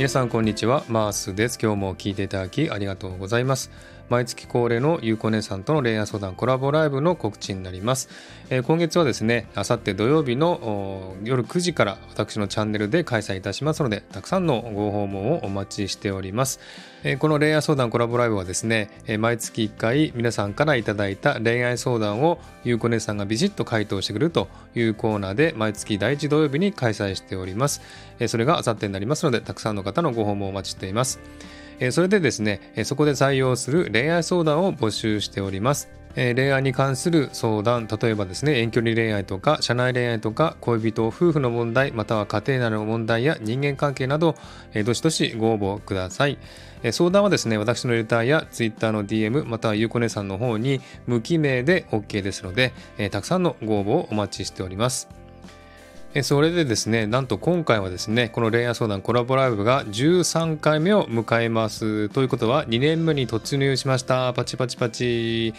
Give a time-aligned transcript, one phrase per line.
[0.00, 0.82] 皆さんこんにちは。
[0.88, 1.58] マースです。
[1.60, 3.70] 今日も聞いていただきありがとうございます。
[4.10, 8.08] 毎月恒例のゆうこ姉さんとの恋愛相談コラボライブの告知になります、
[8.50, 16.58] えー、今月はですねあさって土曜日の夜9時から私のチャンネルで開催いたしますのでたくさんのご訪問をお待ちしております、
[17.04, 27.80] えー、この恋愛相談コラボライブはですね、えー、毎月1回皆さんからいただいた恋愛相談をゆうこ姉さんがビシッと回答してくるというコーナーで毎月第1土曜日に開催しております、
[28.18, 31.20] えそれがあさってになりますのでたくさんの方方のご訪問をお待ちしています
[31.90, 35.88] それでですね、そこで採用する恋愛相談を募集しております。
[36.14, 44.34] 恋愛に関する相談、例えばですね、遠距離恋愛とか、社内恋愛とか、恋人、夫婦の問題、または家庭内の問題や人間関係など、
[44.84, 46.38] どしどしご応募ください。
[46.90, 52.74] 相談はですね、私のレターや Twitter の DM、またはゆうこねさんの方に無記名で OK ですので、
[53.10, 55.19] たくさんのご応募をお待ちしております。
[56.22, 62.08] それでですね、なんと今回はですね、この恋愛相談コラボライブが13回目を迎えます。
[62.08, 64.32] ということは2年目に突入しました。
[64.32, 65.54] パチパチパチ。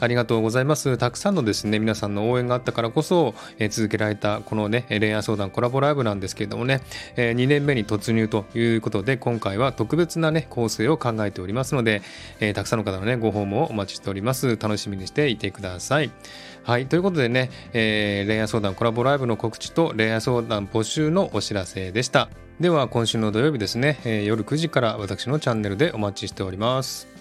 [0.00, 0.96] ありがとうございます。
[0.98, 6.80] たくさんのですね、皆さんの応援があったからこそ、えー、続けられたこのね、恋愛相談コラボライブなんですけれどもね、
[7.16, 12.02] えー、2年目に突入ということで、今回は特別なね、構成を考えておりますので、
[12.38, 14.56] えー、たくさんの方のね、ご訪問をお待ちしております。
[14.56, 16.12] 楽しみにしていてください。
[16.68, 22.28] はい、ということでね、え恋愛相談コラボライブの告知と恋愛相談募集のお知らせでした。
[22.60, 27.17] では、今週の土曜日ですね、え夜9時から私のチャンネルでお待ちしております。